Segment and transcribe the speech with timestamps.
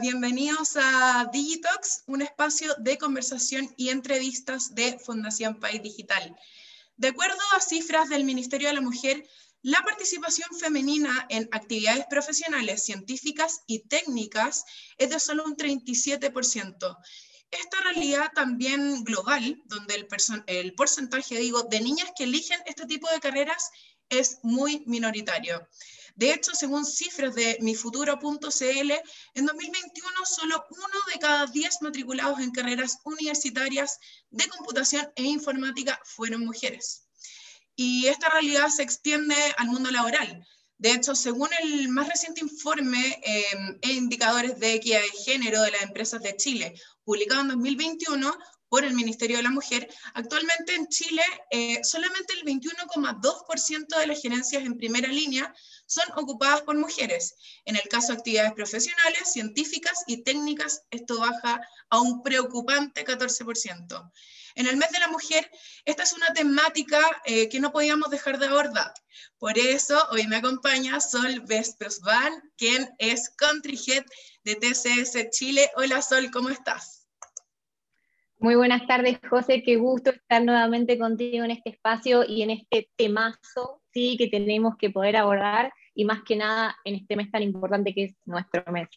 [0.00, 6.36] bienvenidos a Digitox, un espacio de conversación y entrevistas de Fundación País Digital.
[6.96, 9.28] De acuerdo a cifras del Ministerio de la Mujer,
[9.62, 14.64] la participación femenina en actividades profesionales, científicas y técnicas
[14.98, 16.96] es de solo un 37%.
[17.50, 20.06] Esta realidad también global, donde
[20.46, 23.70] el, porcentaje, digo, de niñas que eligen este tipo de carreras
[24.10, 25.66] es muy minoritario.
[26.18, 28.92] De hecho, según cifras de mifuturo.cl,
[29.34, 36.00] en 2021 solo uno de cada diez matriculados en carreras universitarias de computación e informática
[36.04, 37.06] fueron mujeres.
[37.76, 40.44] Y esta realidad se extiende al mundo laboral.
[40.76, 45.70] De hecho, según el más reciente informe eh, e indicadores de equidad de género de
[45.70, 46.74] las empresas de Chile,
[47.04, 48.36] publicado en 2021,
[48.68, 54.20] por el Ministerio de la Mujer, actualmente en Chile eh, solamente el 21,2% de las
[54.20, 55.54] gerencias en primera línea
[55.86, 57.34] son ocupadas por mujeres.
[57.64, 64.10] En el caso de actividades profesionales, científicas y técnicas, esto baja a un preocupante 14%.
[64.54, 65.48] En el mes de la mujer,
[65.84, 68.92] esta es una temática eh, que no podíamos dejar de abordar.
[69.38, 74.04] Por eso, hoy me acompaña Sol Vespersvan, quien es Country Head
[74.44, 75.70] de TCS Chile.
[75.76, 76.97] Hola Sol, ¿cómo estás?
[78.40, 79.64] Muy buenas tardes, José.
[79.64, 84.16] Qué gusto estar nuevamente contigo en este espacio y en este temazo ¿sí?
[84.16, 88.04] que tenemos que poder abordar y más que nada en este mes tan importante que
[88.04, 88.88] es nuestro mes.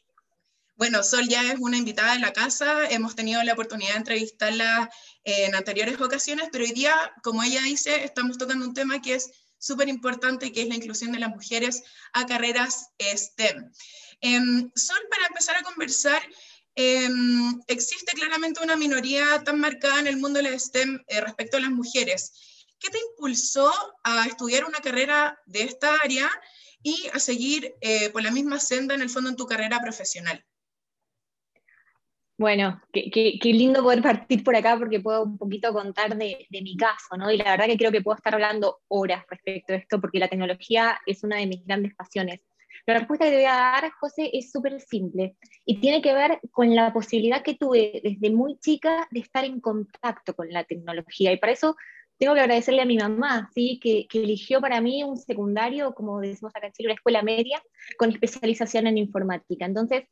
[0.76, 4.92] Bueno, Sol ya es una invitada de la casa, hemos tenido la oportunidad de entrevistarla
[5.24, 9.32] en anteriores ocasiones, pero hoy día, como ella dice, estamos tocando un tema que es
[9.58, 11.84] súper importante, que es la inclusión de las mujeres
[12.14, 13.72] a carreras STEM.
[14.22, 16.22] Em, Sol, para empezar a conversar,
[16.76, 21.60] Em, existe claramente una minoría tan marcada en el mundo del STEM eh, respecto a
[21.62, 22.68] las mujeres.
[22.80, 23.72] ¿Qué te impulsó
[24.04, 26.30] a estudiar una carrera de esta área
[26.82, 30.44] y a seguir eh, por la misma senda en el fondo en tu carrera profesional?
[32.38, 36.76] Bueno, qué, lindo poder partir por acá porque puedo un poquito contar de, de, mi
[36.76, 37.30] caso, ¿no?
[37.30, 40.28] Y la verdad que creo que puedo estar hablando horas respecto a esto porque la
[40.28, 42.42] tecnología es una de mis grandes pasiones.
[42.86, 46.40] La respuesta que te voy a dar, José, es súper simple y tiene que ver
[46.52, 51.32] con la posibilidad que tuve desde muy chica de estar en contacto con la tecnología.
[51.32, 51.76] Y para eso
[52.18, 53.80] tengo que agradecerle a mi mamá, ¿sí?
[53.82, 57.62] que, eligió para mí un secundario, como decimos acá en Chile, una escuela media,
[57.98, 59.66] con especialización en informática.
[59.66, 60.04] Entonces,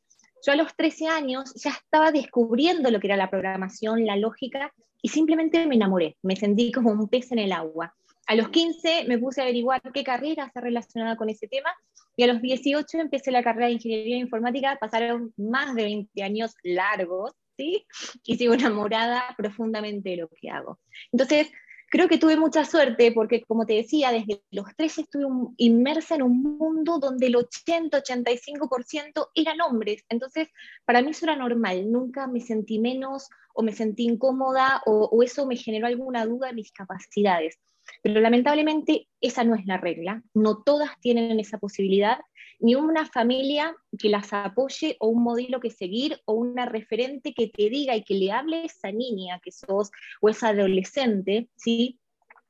[0.44, 4.72] yo a los 13 años ya estaba descubriendo lo que era la programación, la lógica,
[5.02, 7.94] y simplemente me enamoré, me sentí como un pez en el agua.
[8.26, 11.72] A los 15 me puse a averiguar qué carrera se relacionada con ese tema
[12.20, 16.54] y a los 18 empecé la carrera de Ingeniería Informática, pasaron más de 20 años
[16.62, 17.86] largos, ¿sí?
[18.26, 20.78] Y sigo enamorada profundamente de lo que hago.
[21.12, 21.50] Entonces,
[21.88, 25.24] creo que tuve mucha suerte porque, como te decía, desde los 13 estuve
[25.56, 30.04] inmersa en un mundo donde el 80-85% eran hombres.
[30.10, 30.48] Entonces,
[30.84, 35.22] para mí eso era normal, nunca me sentí menos o me sentí incómoda o, o
[35.22, 37.58] eso me generó alguna duda de mis capacidades.
[38.02, 42.18] Pero lamentablemente esa no es la regla, no todas tienen esa posibilidad,
[42.58, 47.48] ni una familia que las apoye o un modelo que seguir o una referente que
[47.48, 49.90] te diga y que le hable a esa niña que sos
[50.20, 51.98] o esa adolescente, ¿sí?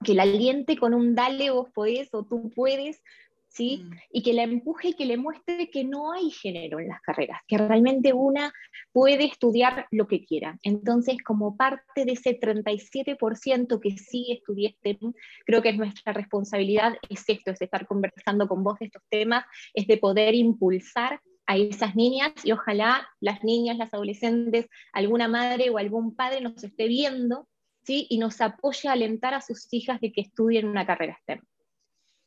[0.03, 3.03] que la aliente con un dale vos podés o tú puedes,
[3.51, 3.85] ¿sí?
[3.85, 3.91] Mm.
[4.13, 7.41] Y que la empuje y que le muestre que no hay género en las carreras,
[7.47, 8.53] que realmente una
[8.93, 10.59] puede estudiar lo que quiera.
[10.63, 15.13] Entonces, como parte de ese 37% que sí estudié STEM,
[15.45, 19.45] creo que es nuestra responsabilidad, es esto, es estar conversando con vos de estos temas,
[19.75, 25.71] es de poder impulsar a esas niñas y ojalá las niñas, las adolescentes, alguna madre
[25.71, 27.49] o algún padre nos esté viendo
[27.83, 28.07] ¿sí?
[28.09, 31.41] y nos apoye a alentar a sus hijas de que estudien una carrera STEM.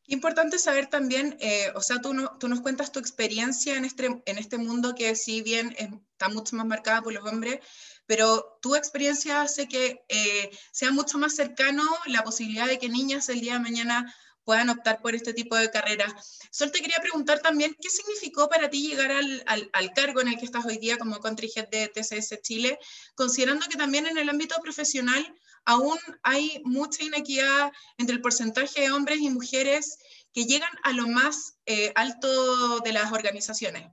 [0.07, 4.21] Importante saber también, eh, o sea, tú, no, tú, nos cuentas tu experiencia en este,
[4.25, 7.59] en este mundo que si bien está mucho más marcada por los hombres,
[8.05, 13.29] pero tu experiencia hace que eh, sea mucho más cercano la posibilidad de que niñas
[13.29, 14.13] el día de mañana
[14.43, 16.39] puedan optar por este tipo de carreras.
[16.51, 20.29] Sol, te quería preguntar también, ¿qué significó para ti llegar al, al, al, cargo en
[20.29, 22.79] el que estás hoy día como country head de TCS Chile,
[23.15, 25.25] considerando que también en el ámbito profesional
[25.65, 29.97] aún hay mucha inequidad entre el porcentaje de hombres y mujeres
[30.33, 33.89] que llegan a lo más eh, alto de las organizaciones.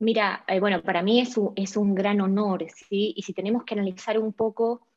[0.00, 3.14] Mira, eh, bueno, para mí es un, es un gran honor, ¿sí?
[3.16, 4.87] Y si tenemos que analizar un poco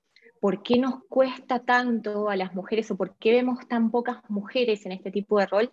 [0.42, 4.86] por qué nos cuesta tanto a las mujeres o por qué vemos tan pocas mujeres
[4.88, 5.72] en este tipo de rol,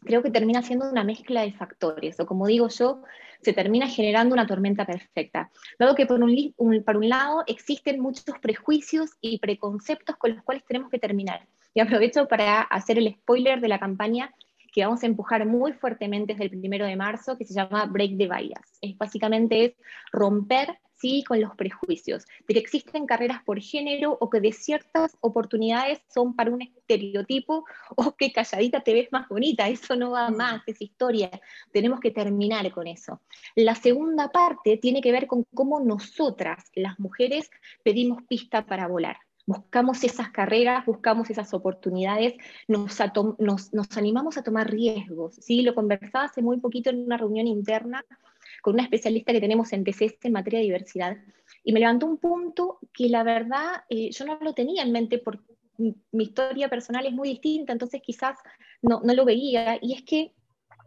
[0.00, 3.02] creo que termina siendo una mezcla de factores, o como digo yo,
[3.40, 5.48] se termina generando una tormenta perfecta.
[5.78, 10.98] Dado que por un, lado existen muchos prejuicios y preconceptos con los cuales tenemos que
[10.98, 11.46] terminar.
[11.72, 14.34] Y aprovecho para hacer el spoiler de la campaña
[14.72, 18.18] que vamos a empujar muy fuertemente desde el primero de marzo, que se llama Break
[18.18, 18.78] the Bias.
[18.80, 19.74] Es básicamente es
[20.10, 21.22] romper ¿sí?
[21.22, 26.34] con los prejuicios, de que existen carreras por género o que de ciertas oportunidades son
[26.34, 27.66] para un estereotipo
[27.96, 31.30] o que calladita te ves más bonita, eso no va más, es historia,
[31.72, 33.20] tenemos que terminar con eso.
[33.54, 37.50] La segunda parte tiene que ver con cómo nosotras, las mujeres,
[37.82, 42.32] pedimos pista para volar buscamos esas carreras, buscamos esas oportunidades,
[42.66, 42.98] nos,
[43.38, 45.34] nos, animamos a tomar riesgos.
[45.34, 45.60] ¿sí?
[45.60, 48.02] Lo conversaba hace muy poquito en una reunión interna
[48.64, 51.18] con una especialista que tenemos en TCS en materia de diversidad,
[51.62, 55.18] y me levantó un punto que la verdad eh, yo no lo tenía en mente
[55.18, 55.44] porque
[55.76, 58.38] mi, historia personal es muy distinta, entonces quizás
[58.80, 60.32] no, no lo veía, y es que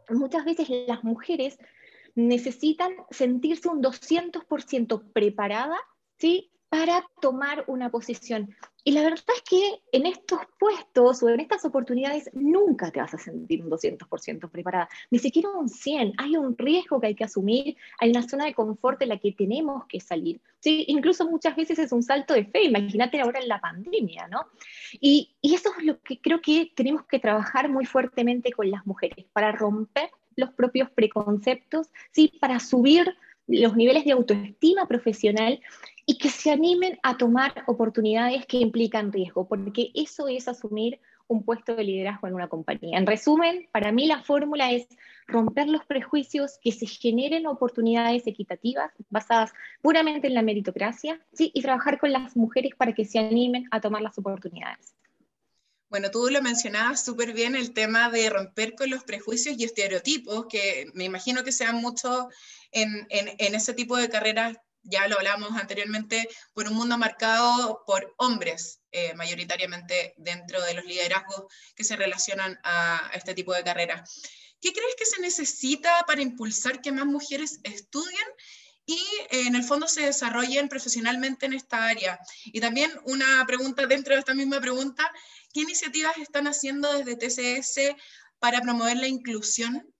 [0.10, 1.60] muchas veces las mujeres
[2.16, 5.78] necesitan sentirse un 200% preparada
[6.18, 6.50] ¿sí?
[6.70, 8.56] para tomar una posición.
[8.88, 13.14] Y la verdad es que en estos puestos o en estas oportunidades nunca te vas
[13.14, 16.14] a sentir un 200% preparada, ni siquiera un 100.
[16.18, 19.34] Hay un riesgo que hay que asumir, hay una zona de confort en la que
[19.34, 20.40] tenemos que salir.
[20.62, 20.86] ¿sí?
[20.88, 24.46] Incluso muchas veces es un salto de fe, imagínate ahora en la pandemia, ¿no?
[25.02, 28.88] Y, y eso es lo que creo que tenemos que trabajar muy fuertemente con las
[28.88, 32.32] mujeres, para romper los propios preconceptos, ¿sí?
[32.40, 35.60] para subir los niveles de autoestima profesional
[36.06, 41.44] y que se animen a tomar oportunidades que implican riesgo, porque eso es asumir un
[41.44, 42.98] puesto de liderazgo en una compañía.
[42.98, 44.88] En resumen, para mí la fórmula es
[45.28, 49.52] romper los prejuicios, que se generen oportunidades equitativas basadas
[49.82, 54.02] puramente en la meritocracia y trabajar con las mujeres para que se animen a tomar
[54.02, 54.96] las oportunidades.
[55.90, 60.48] Bueno, tú lo mencionabas súper bien, el tema de romper con los prejuicios y estereotipos,
[60.50, 62.28] que me imagino que sean mucho
[62.72, 68.14] en, en, ese tipo de carreras, ya lo hablamos anteriormente, por un mundo marcado por
[68.18, 74.22] hombres, eh, mayoritariamente dentro de los liderazgos que se relacionan a, este tipo de carreras.
[74.60, 78.28] ¿Qué crees que se necesita para impulsar que más mujeres estudien
[78.88, 78.96] y
[79.30, 82.20] eh, en el fondo se desarrollen profesionalmente en esta área.
[82.46, 85.04] Y también una pregunta dentro de esta misma pregunta,
[85.54, 87.96] ¿qué iniciativas están haciendo desde TCS
[88.40, 89.94] para promover la inclusión?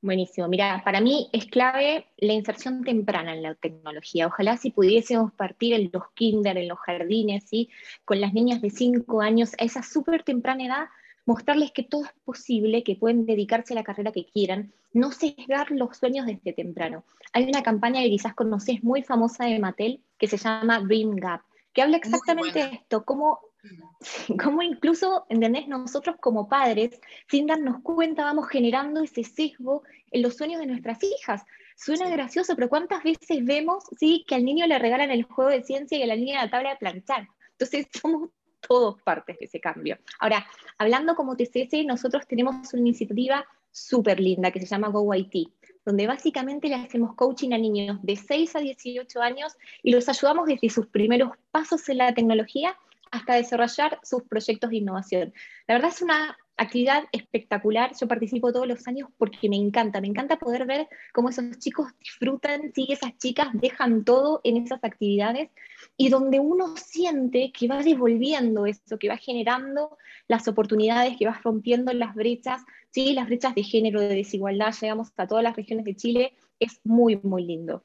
[0.00, 0.48] Buenísimo.
[0.48, 4.26] Mira, para mí es clave la inserción temprana en la tecnología.
[4.26, 7.70] Ojalá si pudiésemos partir en los kinder, en los jardines, ¿sí?
[8.04, 10.86] con las niñas de 5 años, a esa súper temprana edad,
[11.24, 15.70] mostrarles que todo es posible, que pueden dedicarse a la carrera que quieran, no sesgar
[15.70, 17.04] los sueños desde temprano.
[17.32, 21.42] Hay una campaña que quizás conoces muy famosa de Mattel que se llama Dream Gap,
[21.72, 23.40] que habla exactamente de esto, cómo,
[24.42, 25.68] cómo incluso, ¿entendés?
[25.68, 31.02] Nosotros como padres, sin darnos cuenta, vamos generando ese sesgo en los sueños de nuestras
[31.02, 31.42] hijas.
[31.76, 35.62] Suena gracioso, pero ¿cuántas veces vemos sí, que al niño le regalan el juego de
[35.62, 37.28] ciencia y a la niña la tabla de planchar?
[37.52, 38.30] Entonces somos
[38.66, 39.98] todos partes de ese cambio.
[40.18, 40.46] Ahora,
[40.78, 45.48] hablando como TCS, nosotros tenemos una iniciativa súper linda que se llama GoIT,
[45.84, 50.46] donde básicamente le hacemos coaching a niños de 6 a 18 años y los ayudamos
[50.46, 52.76] desde sus primeros pasos en la tecnología
[53.10, 55.34] hasta desarrollar sus proyectos de innovación.
[55.66, 57.92] La verdad es una actividad espectacular.
[57.98, 61.88] Yo participo todos los años porque me encanta, me encanta poder ver cómo esos chicos
[62.00, 65.50] disfrutan, sí, esas chicas dejan todo en esas actividades
[65.96, 69.96] y donde uno siente que va devolviendo eso, que va generando
[70.28, 75.12] las oportunidades, que va rompiendo las brechas, sí, las brechas de género, de desigualdad, llegamos
[75.16, 77.84] a todas las regiones de Chile, es muy, muy lindo.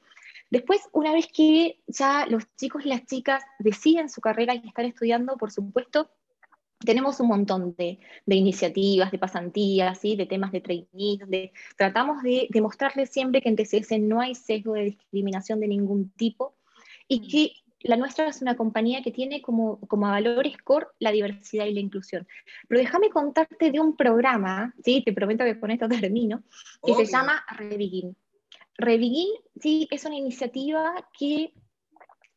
[0.49, 4.85] Después, una vez que ya los chicos y las chicas deciden su carrera y están
[4.85, 6.09] estudiando, por supuesto,
[6.79, 10.15] tenemos un montón de, iniciativas, de pasantías, ¿sí?
[10.15, 14.73] de temas de training, donde tratamos de demostrarles siempre que en TCS no hay sesgo
[14.73, 16.55] de discriminación de ningún tipo
[17.07, 17.27] y mm.
[17.27, 21.73] que la nuestra es una compañía que tiene como, como valores core la diversidad y
[21.73, 22.27] la inclusión.
[22.67, 25.01] Pero déjame contarte de un programa, ¿sí?
[25.03, 26.43] te prometo que con esto termino,
[26.83, 28.15] que se llama Revigin.
[28.77, 29.29] Revigin
[29.59, 29.87] ¿sí?
[29.89, 31.53] es una iniciativa que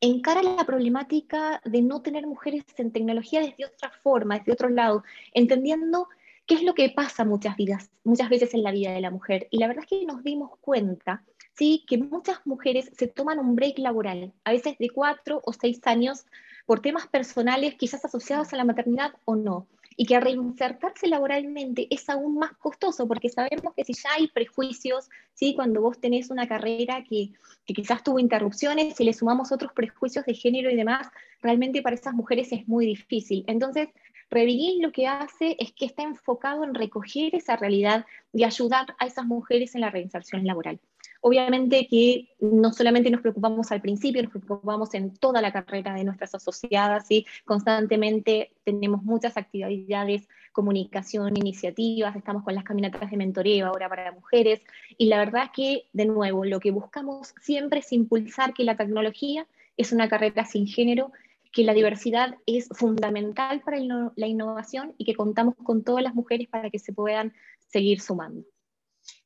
[0.01, 5.05] encara la problemática de no tener mujeres en tecnología desde otra forma, desde otro lado,
[5.35, 6.09] entendiendo
[6.47, 9.47] qué es lo que pasa muchas, vidas, muchas veces en la vida de la mujer.
[9.51, 11.23] Y la verdad es que nos dimos cuenta
[11.55, 11.85] ¿sí?
[11.87, 16.25] que muchas mujeres se toman un break laboral, a veces de cuatro o seis años,
[16.67, 19.67] por temas personales, quizás asociados a la maternidad o no
[20.01, 25.11] y que reinsertarse laboralmente es aún más costoso, porque sabemos que si ya hay prejuicios,
[25.35, 25.55] ¿sí?
[25.55, 27.33] cuando vos tenés una carrera que,
[27.67, 31.09] que quizás tuvo interrupciones, si le sumamos otros prejuicios de género y demás,
[31.43, 33.45] realmente para esas mujeres es muy difícil.
[33.47, 33.89] Entonces,
[34.31, 39.07] Rebegin lo que hace es que está enfocado en recoger esa realidad y ayudar a
[39.07, 40.79] esas mujeres en la reinserción laboral.
[41.23, 46.05] Obviamente que no solamente nos preocupamos al principio, nos preocupamos en toda la carrera de
[46.05, 53.67] nuestras asociadas y constantemente tenemos muchas actividades, comunicación, iniciativas, estamos con las caminatas de mentoreo
[53.67, 54.63] ahora para mujeres
[54.97, 58.77] y la verdad es que, de nuevo, lo que buscamos siempre es impulsar que la
[58.77, 59.47] tecnología
[59.77, 61.13] es una carrera sin género
[61.53, 66.49] que la diversidad es fundamental para la innovación y que contamos con todas las mujeres
[66.49, 67.33] para que se puedan
[67.69, 68.45] seguir sumando.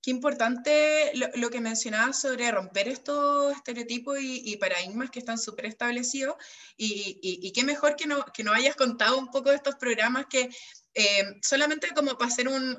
[0.01, 6.37] Qué importante lo, que mencionabas sobre romper estos estereotipos y, paradigmas que están súper establecidos
[6.77, 10.51] y, qué mejor que, no, que nos hayas contado un poco de estos programas que
[10.95, 12.79] eh, solamente como para hacer un,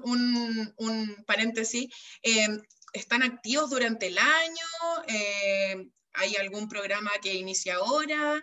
[0.77, 2.47] un, paréntesis, eh,
[2.93, 4.65] están activos durante el año,
[5.07, 8.41] eh, hay algún programa que inicia ahora.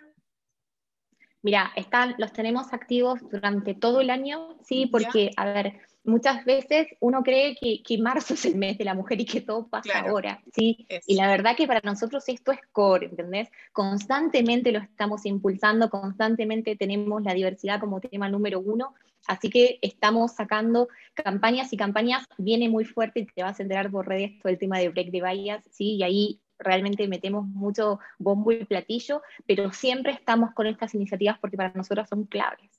[1.43, 5.73] Mira, están, los tenemos activos durante todo el año, sí, porque, a ver,
[6.05, 9.41] muchas veces uno cree que, que, marzo es el mes de la mujer y que
[9.41, 10.87] todo pasa ahora, ¿sí?
[11.05, 13.49] Y la verdad que para nosotros esto es core, ¿entendés?
[13.73, 18.93] Constantemente lo estamos impulsando, constantemente tenemos la diversidad como tema número uno,
[19.27, 23.91] así que estamos sacando campañas y campañas, viene muy fuerte y te vas a enterar
[23.91, 25.95] por redes todo el tema de Break the Bias, ¿sí?
[25.95, 31.57] Y ahí realmente metemos mucho bombo y platillo, pero siempre estamos con estas iniciativas porque
[31.57, 32.71] para nosotros son claves.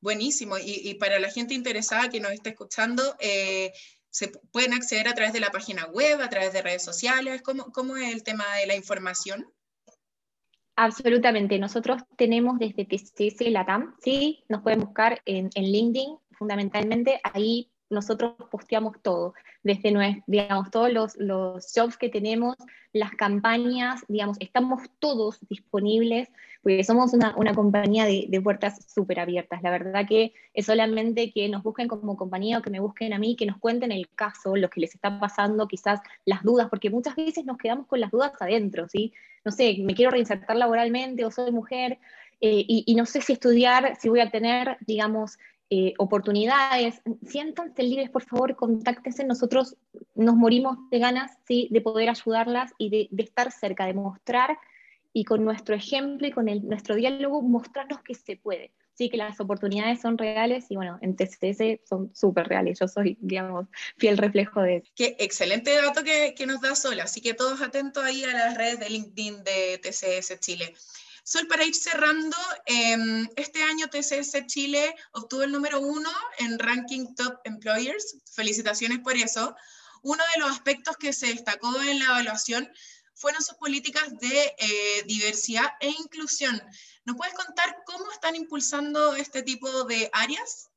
[0.00, 3.72] Buenísimo, y, para la gente interesada que nos está escuchando, eh,
[4.10, 7.72] se pueden acceder a través de la página web, a través de redes sociales, ¿cómo,
[7.72, 9.50] cómo es el tema de la información?
[10.76, 17.72] Absolutamente, nosotros tenemos desde TCS Latam, sí, nos pueden buscar en, en LinkedIn, fundamentalmente ahí
[17.90, 22.56] nosotros posteamos todo, desde digamos, todos los, los jobs que tenemos,
[22.92, 26.28] las campañas, digamos, estamos todos disponibles,
[26.62, 29.62] porque somos una, compañía de, puertas súper abiertas.
[29.62, 33.18] La verdad que es solamente que nos busquen como compañía o que me busquen a
[33.18, 36.90] mí, que nos cuenten el caso, lo que les está pasando, quizás las dudas, porque
[36.90, 39.12] muchas veces nos quedamos con las dudas adentro, ¿sí?
[39.44, 41.98] No sé, me quiero reinsertar laboralmente o soy mujer,
[42.40, 48.08] eh, y, no sé si estudiar, si voy a tener, digamos, eh, oportunidades, siéntanse libres,
[48.08, 49.76] por favor, contáctense, nosotros
[50.14, 51.66] nos morimos de ganas ¿sí?
[51.72, 54.58] de poder ayudarlas y de, estar cerca, de mostrar
[55.12, 59.40] y con nuestro ejemplo y con nuestro diálogo mostrarnos que se puede, sí, que las
[59.40, 64.62] oportunidades son reales y bueno, en TCS son súper reales, yo soy, digamos, fiel reflejo
[64.62, 64.92] de eso.
[64.94, 68.56] Qué excelente dato que, que nos da Sola, así que todos atentos ahí a las
[68.56, 70.74] redes de LinkedIn de TCS Chile.
[71.28, 77.16] Sol, para ir cerrando, em, este año TCS Chile obtuvo el número uno en Ranking
[77.16, 78.18] Top Employers.
[78.30, 79.56] Felicitaciones por eso.
[80.02, 82.70] Uno de los aspectos que se destacó en la evaluación
[83.14, 86.62] fueron sus políticas de eh, diversidad e inclusión.
[87.04, 90.70] ¿Nos puedes contar cómo están impulsando este tipo de áreas?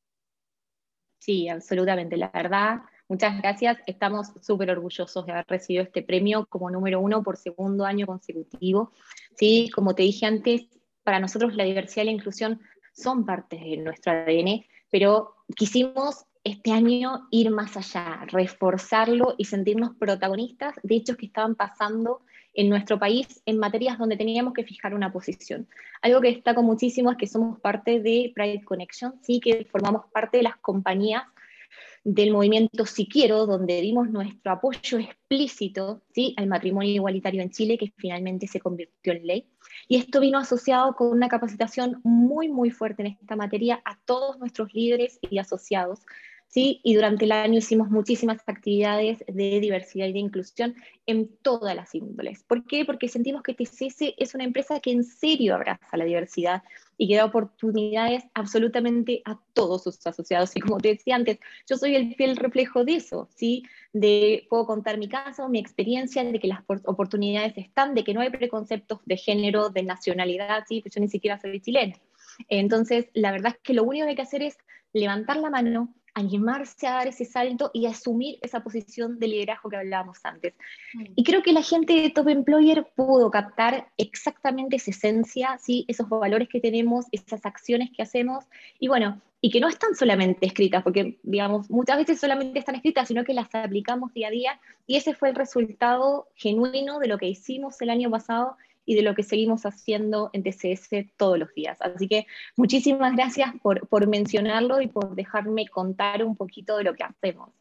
[1.20, 2.18] Sí, absolutamente.
[2.18, 2.80] La verdad,
[3.10, 3.80] muchas gracias.
[3.88, 8.92] Estamos súper orgullosos de haber recibido este premio como número uno por segundo año consecutivo.
[9.36, 9.70] ¿sí?
[9.74, 10.62] Como te dije antes,
[11.04, 12.62] para nosotros la diversidad y la inclusión
[12.94, 19.96] son partes de nuestro ADN, pero quisimos este año ir más allá, reforzarlo y sentirnos
[19.96, 22.22] protagonistas de hechos que estaban pasando
[22.54, 25.68] en nuestro país en materias donde teníamos que fijar una posición.
[26.02, 30.38] Algo que destaco muchísimo es que somos parte de Pride Connection, sí que formamos parte
[30.38, 31.24] de las compañías
[32.14, 36.34] del movimiento Si Quiero, donde dimos nuestro apoyo explícito ¿sí?
[36.38, 39.48] al matrimonio igualitario en Chile, que finalmente se convirtió en ley.
[39.88, 44.40] Y esto vino asociado con una capacitación muy, muy fuerte en esta materia a todos
[44.40, 46.00] nuestros líderes y asociados,
[46.48, 46.82] ¿sí?
[46.84, 50.76] Y durante el año hicimos muchísimas actividades de diversidad y de inclusión
[51.06, 52.42] en todas las índoles.
[52.44, 52.86] ¿Por qué?
[52.86, 56.64] Porque sentimos que TCS es una empresa que en serio abraza la diversidad
[57.02, 60.54] y que da oportunidades absolutamente a todos sus asociados.
[60.58, 63.64] Y como te decía antes, yo soy el fiel reflejo de eso, ¿sí?
[63.94, 68.20] De, puedo contar mi caso, mi experiencia, de que las oportunidades están, de que no
[68.20, 70.82] hay preconceptos de género, de nacionalidad, ¿sí?
[70.82, 71.96] Pues yo ni siquiera soy chilena.
[72.50, 74.58] Entonces, la verdad es que lo único que hay que hacer es
[74.92, 79.78] levantar la mano, animarse a dar ese salto y asumir esa posición de liderazgo que
[79.78, 80.54] hablábamos antes.
[80.94, 81.06] Mm.
[81.16, 85.86] Y creo que la gente de Top Employer pudo captar exactamente esa esencia, ¿sí?
[85.88, 88.46] esos valores que tenemos, esas acciones que hacemos,
[88.80, 93.08] y bueno, y que no están solamente escritas, porque digamos, muchas veces solamente están escritas,
[93.08, 97.18] sino que las aplicamos día a día, y ese fue el resultado genuino de lo
[97.18, 98.58] que hicimos el año pasado
[98.90, 101.78] y de lo que seguimos haciendo en TCS todos los días.
[101.80, 102.26] Así que
[102.58, 107.52] muchísimas gracias por, por mencionarlo y por dejarme contar un poquito de lo que hacemos.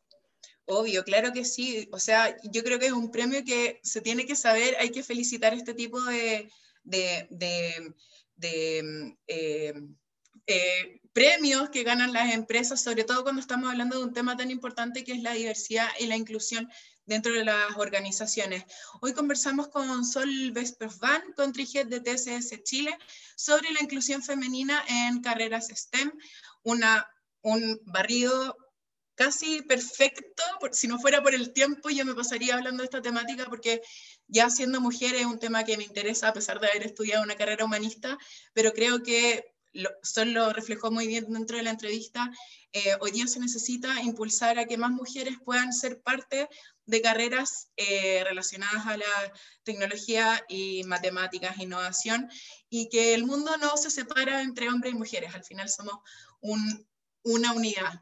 [0.64, 1.86] Obvio, claro que sí.
[1.92, 5.02] O sea, yo creo que es un premio que se tiene que saber, hay que
[5.02, 6.48] felicitar este tipo de,
[6.82, 9.74] de, de, eh,
[10.46, 14.50] eh, premios que ganan las empresas, sobre todo cuando estamos hablando de un tema tan
[14.50, 16.70] importante que es la diversidad y la inclusión
[17.08, 18.64] dentro de las organizaciones.
[19.00, 22.96] Hoy conversamos con Sol Vespervan, country de TCS Chile,
[23.34, 26.12] sobre la inclusión femenina en carreras STEM,
[26.62, 27.08] una,
[27.40, 28.56] un barrido
[29.14, 33.46] casi perfecto, si no fuera por el tiempo yo me pasaría hablando de esta temática
[33.46, 33.82] porque
[34.28, 37.34] ya siendo mujer es un tema que me interesa a pesar de haber estudiado una
[37.34, 38.16] carrera humanista,
[38.52, 42.30] pero creo que lo, Sol lo reflejó muy bien dentro de la entrevista,
[42.72, 46.48] eh, hoy día se necesita impulsar a que más mujeres puedan ser parte
[46.88, 52.30] de carreras eh, relacionadas a la tecnología y matemáticas, innovación,
[52.70, 55.96] y que el mundo no se separa entre hombres y mujeres, al final somos
[56.40, 58.00] una unidad.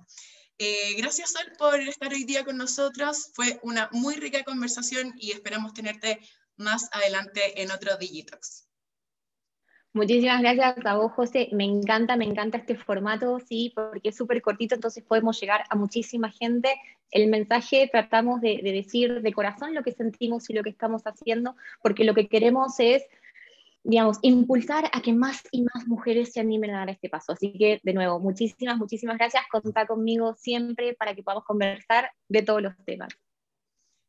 [0.59, 3.31] Eh, gracias, Sol, por estar hoy día con nosotros.
[3.35, 6.21] Fue una muy rica conversación y esperamos tenerte
[6.57, 8.69] más adelante en otro Digitox.
[9.97, 11.49] Muchísimas gracias a vos, José.
[11.53, 15.75] Me encanta, me encanta este formato, sí, porque es súper cortito, entonces podemos llegar a
[15.75, 16.69] muchísima gente.
[17.11, 21.05] El mensaje tratamos de, de decir de corazón lo que sentimos y lo que estamos
[21.05, 23.05] haciendo, porque lo que queremos es
[23.85, 27.33] digamos, impulsar a que más y más mujeres se animen a dar este paso.
[27.33, 29.45] Así que, de nuevo, muchísimas, muchísimas gracias.
[29.51, 33.17] Contá conmigo siempre para que podamos conversar de todos los temas.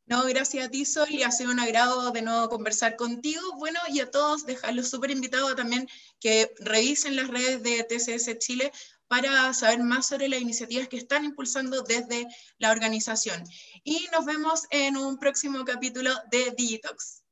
[0.08, 3.42] No, gracias a ti, Sol, y ha sido un agrado de nuevo conversar contigo.
[3.58, 5.86] Bueno, y a todos, dejarlos súper invitados también
[6.18, 8.72] que revisen las redes de TCS Chile
[9.06, 13.44] para saber más sobre las iniciativas que están impulsando desde la organización.
[13.84, 17.22] Y nos vemos en un próximo capítulo de Digitox.